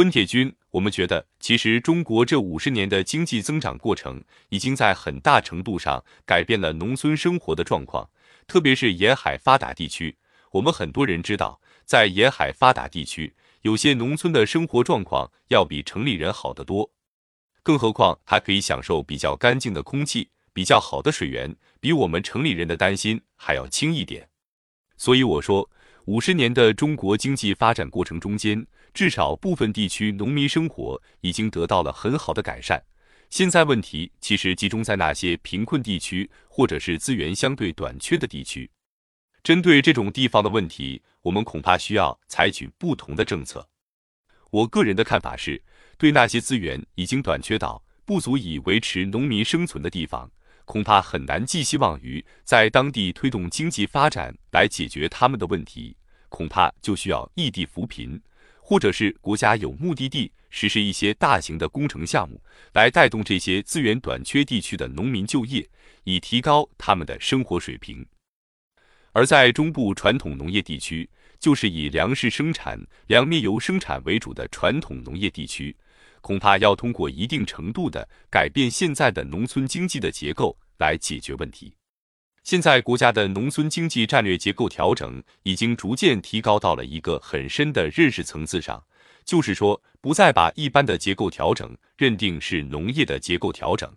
[0.00, 8.08] 温铁军，我们觉得，其实中国这五十年的经济增长过程，已经在很大程度上改变了农村生活的状况，
[8.46, 10.16] 特别是沿海发达地区。
[10.52, 16.90] 我们很多人知道，在沿海发达地区，有些农村的生活状况要比城里人好得多，
[17.62, 24.30] 更何况还可以享受比较干净的空气、比较好的水源，比我们城里人的担心还要轻一点。
[24.96, 25.68] 所以我说，
[26.06, 32.82] 五十年的中国经济发展过程中间，至少部分地区农民生活已经得到了很好的改善。
[33.28, 38.70] 现在问题其实集中在那些贫困地区或者是资源相对短缺的地区。
[39.42, 43.66] 针对这种地方的问题，我们恐怕需要采取不同的政策。
[44.50, 45.62] 我个人的看法是，
[45.96, 50.30] 对那些资源已经短缺到不足以维持农民生存的地方，
[50.64, 55.96] 恐怕很难寄希望于在当地推动经济发展来解决他们的问题。
[56.28, 58.20] 恐怕就需要异地扶贫，
[58.70, 62.40] 或者是国家有目的地实施一些大型的工程项目，
[62.72, 65.68] 来带动这些资源短缺地区的农民就业，
[66.04, 68.06] 以提高他们的生活水平。
[69.10, 75.76] 而在中部传统农业地区，就是以粮食生产、粮面油生产为主的传统农业地区，
[76.20, 81.74] 恐怕要通过一定程度的改变现在的农村经济的结构来解决问题。
[82.42, 88.82] 现在国家的农村经济战略结构调整已经逐渐提高到了一个很深的认识层次上，
[89.24, 93.94] 就是说，不再把一般的结构调整认定是农业的结构调整，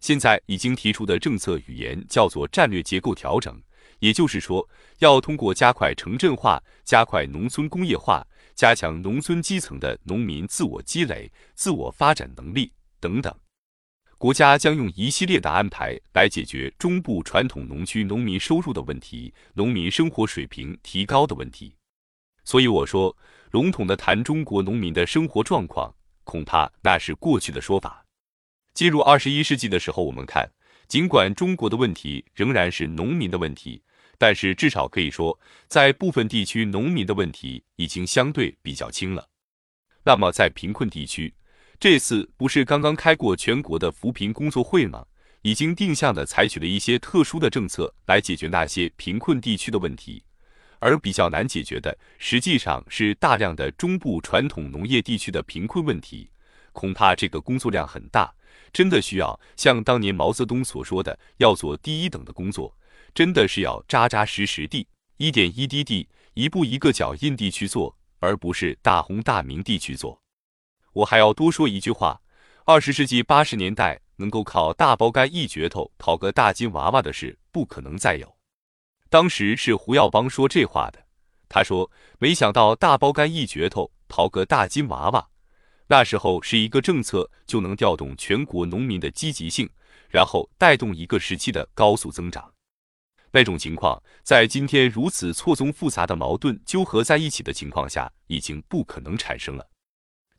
[0.00, 3.60] 现在已经提出的政策语言叫做战略结构调整。
[4.00, 4.66] 也就是说，
[4.98, 13.34] 要通过加快城镇化、加快农村工业化、加强农村基层的农民自我积累、自我发展能力等等，
[14.20, 21.74] 国家将用一系列的安排来解决中部传统农区农民收入的问题、农民生活水平提高的问题。
[22.44, 23.16] 所以我说，
[23.52, 28.04] 笼统的谈中国农民的生活状况，恐怕那是过去的说法。
[28.74, 30.52] 进入二十一世纪的时候，我们看，
[30.86, 33.82] 尽管中国的问题仍然是农民的问题。
[34.18, 39.30] 但是至少可以说，在部分地区，农民的问题已经相对比较轻了。
[40.04, 41.32] 那么在贫困地区，
[41.80, 45.06] 这次不是刚刚开过全国的扶贫工作会吗？
[45.40, 50.22] 已经定向的采取了一些特殊的政策来解决那些贫困地区的问题，
[50.78, 56.28] 而比较难解决的，实际上是大量的中部传统农业地区的贫困问题。
[56.72, 58.30] 恐怕这个工作量很大，
[58.74, 62.76] 真的需要像当年毛泽东所说的，要做第一等的工作。
[63.14, 64.86] 真的是要扎扎实实地、
[65.16, 70.19] 一点一滴地、一步一个脚印地去做，而不是大红大明地去做。
[70.92, 72.20] 我还要多说一句话：
[72.64, 78.36] 二十世纪八十年代能够靠大包干一镢头讨个大金娃娃的事不可能再有。
[79.08, 81.04] 当时是胡耀邦说这话的，
[81.48, 85.28] 他说：“没想到大包干一镢头讨个大金娃娃。”
[85.88, 89.68] 那时候是一个政策就能调动全国农民的积极性，
[90.08, 92.52] 然后带动一个时期的高速增长。
[93.32, 99.69] 那种情况，在今天如此错综复杂的矛盾纠合在一起的情况下，已经不可能产生了。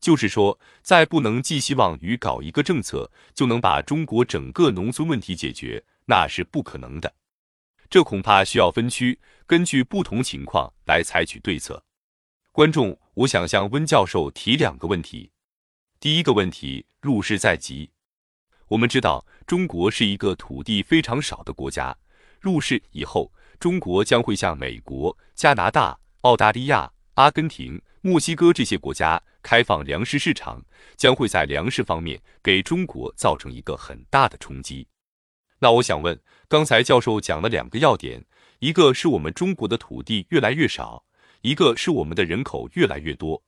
[0.01, 7.13] 就是说，再不能寄希望于搞一个政策就能把中国整个农村问题解决，那是不可能的。
[7.87, 11.83] 这恐怕需要分区，根据不同情况来采取对策。
[12.51, 15.29] 观众，我想向温教授提两个问题。
[15.99, 17.91] 第一个问题，入世在即。
[18.69, 21.95] 我们知道，中国是一个土地非常少的国家。
[22.39, 30.63] 入世以后，中国将会向美国、加拿大、澳大利亚、阿根廷、墨西哥这些国家开放粮食市场，
[30.95, 34.87] 将会在粮食方面给中国造成一个很大的冲击。
[35.59, 38.25] 那我想问，刚才教授讲了两个要点，
[38.59, 41.05] 一个是我们中国的土地越来越少，
[41.41, 43.43] 一个是我们的人口越来越多。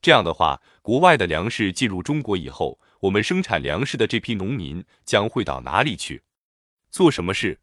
[0.00, 6.22] 这样的话，国外的粮食进入中国以后，我们生产粮食的这批农民将会到哪里去，
[6.90, 7.58] 做什么事？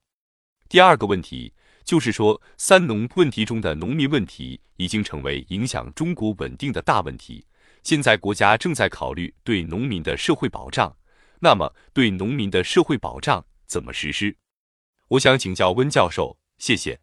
[0.67, 7.45] 第二个问题就是说，三农问题中的农民问题已经成为影响中国稳定的大问题。
[7.85, 10.97] 现在国家正在考虑对农民的社会保障，
[11.41, 14.37] 那么对农民的社会保障怎么实施？
[15.09, 16.99] 我想请教温教授，谢谢。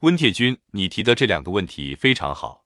[0.00, 2.64] 温铁军，你提的这两个问题非常好，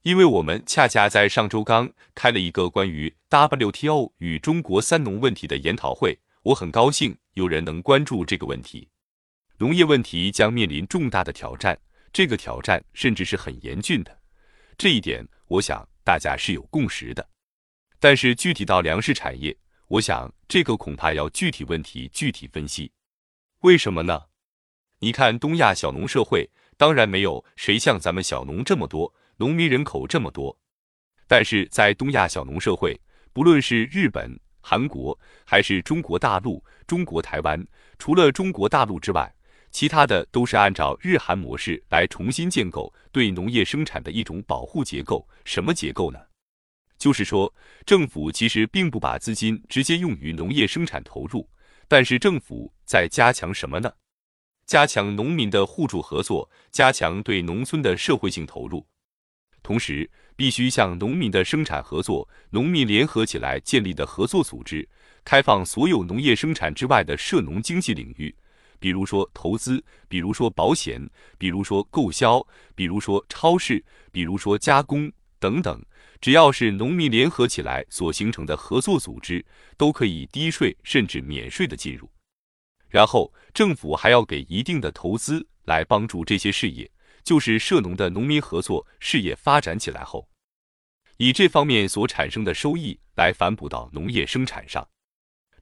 [0.00, 8.88] 因为我们恰恰在上周刚开了一个关于 WTO 与中国三农问题的研讨会，我很高兴有人能关注这个问题。
[9.58, 11.78] 农业问题将面临重大的挑战，
[12.14, 14.20] 这个挑战甚至是很严峻的，
[14.78, 17.28] 这一点我想大家是有共识的。
[18.00, 19.54] 但是具体到粮食产业，
[19.88, 22.90] 我想这个恐怕要具体问题具体分析。
[23.60, 24.18] 为什么呢？
[25.00, 30.58] 你看东亚小农社会，当然没有谁像咱们小农这么多，农民人口这么多。
[31.26, 32.98] 但是在东亚小农社会，
[33.34, 37.62] 不论是日本、韩国还是中国大陆、中国台湾，
[37.98, 39.30] 除了中国大陆之外，
[39.70, 45.26] 其他的都是按照日韩模式来重新建构对农业生产的一种保护结构。
[45.44, 46.18] 什么结构呢？
[46.98, 47.54] 就是说，
[47.86, 51.48] 政府其实并不把资金直接用于农业生产投入，
[51.86, 53.92] 但是政府在加强什么呢？
[54.66, 58.84] 加强农民的互助合作，加强对农村的社会性投入，
[59.62, 64.88] 同时必须向农民的生产合作、农民联合起来建立的合作组织，
[65.24, 68.34] 开放所有农业生产之外的涉农经济领域。
[68.78, 71.00] 比如说投资，比如说保险，
[71.36, 75.84] 比如说购销，比如说超市，比如说加工等等，
[76.20, 79.44] 只要是农民联合起来所形成的合作组织，
[79.76, 82.10] 都可以低税甚至免税的进入。
[82.88, 86.90] 然后政府还要给一定的投资来帮助这些事业，
[87.22, 90.26] 就是涉农的农民合作事业发展起来后，
[91.18, 94.88] 以这方面所产生的收益来反哺到农业生产上。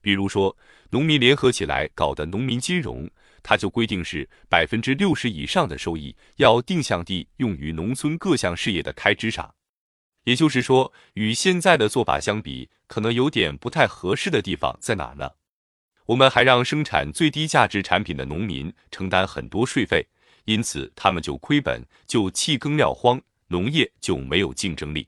[0.01, 0.55] 比如说，
[0.89, 3.09] 农民联合起来搞的农民金融，
[3.43, 9.53] 它就规定是百分之六十以上的收益要定向地用于农村各项事业的开支上。
[10.23, 15.31] 也就是说，与现在的做法相比，可能有点不太合适的地方在哪呢？
[16.07, 20.07] 我们还让生产最低价值产品的农民承担很多税费，
[20.45, 25.07] 因此他们就亏本，就弃耕撂荒，农业就没有竞争力。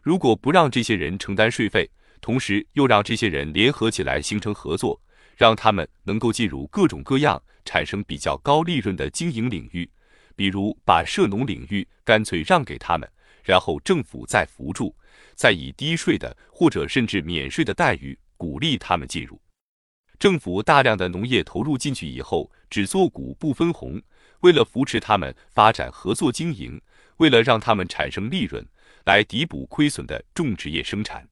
[0.00, 5.00] 如果不让这些人承担税费，同时又让这些人联合起来形成合作，
[5.36, 9.88] 让他们能够进入各种各样产生比较高利润的经营领域，
[10.34, 13.08] 比如把涉农领域干脆让给他们，
[13.44, 14.94] 然后政府再扶助，
[15.34, 19.40] 再以低税的或者甚至免税的待遇鼓励他们进入。
[20.18, 24.02] 政府大量的农业投入进去以后，只做股不分红，
[24.40, 26.80] 为了扶持他们发展合作经营，
[27.18, 28.66] 为了让他们产生利润，
[29.04, 31.28] 来抵补亏损的种植业生产。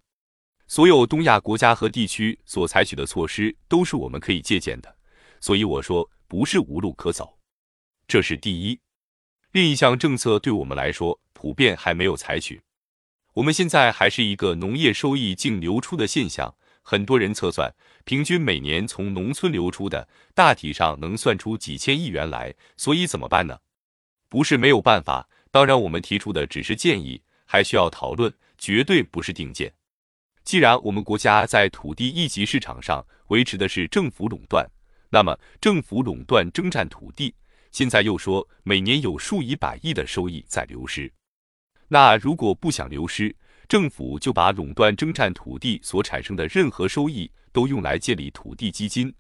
[0.69, 4.97] 所有东亚国家和地区所采取的措施都是我们可以借鉴的，
[5.41, 7.39] 所以我说不是无路可走，
[8.09, 8.81] 这是第一。
[9.53, 12.61] 另一项政策对我们来说普遍还没有采取。
[13.35, 17.73] 我们现在还是一个农业收益净流出的现象，很多人测算，
[18.05, 22.55] 平均每年从农村流出的大体上能算出几千亿元来。
[22.77, 23.59] 所以怎么办呢？
[24.29, 29.73] 不是没有办法，当然我们提出的只是建议，还需要讨论，绝对不是定见。
[30.47, 34.65] 既然我们国家在土地一级市场上维持的是政府垄断，
[35.11, 37.35] 那么政府垄断征占土地，
[37.73, 41.13] 现在又说每年有数以百亿的收益在流失，
[41.89, 43.35] 那如果不想流失，
[43.67, 49.13] 政府就把垄断征占土地所产生的任何收益都用来建立土地基金，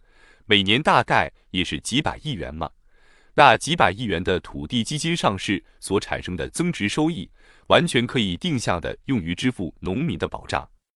[0.44, 2.70] 每年大概也是几百亿元嘛。
[3.34, 7.28] 那几百亿元的土地基金上市所产生的增值收益，
[7.66, 10.66] 完全可以定向的用于支付农民的保障。